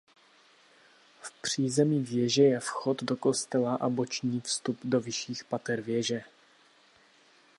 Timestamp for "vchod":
2.59-3.03